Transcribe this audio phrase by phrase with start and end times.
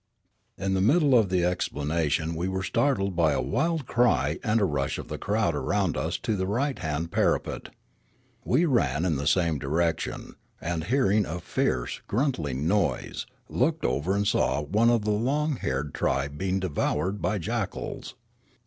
[0.57, 4.65] In the middle of the explanation we were startled by a wild cry and a
[4.65, 7.69] rush of the crowd around us to the right hand parapet.
[8.43, 14.25] We ran in the same direction, and, hearing a fierce, gruntling noise, looked over and
[14.27, 18.15] saw one of the long haired tribe being devoured by jackals.